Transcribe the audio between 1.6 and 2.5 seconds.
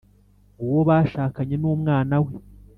‘umwana we.